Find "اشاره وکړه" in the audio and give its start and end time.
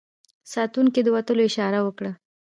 1.49-2.11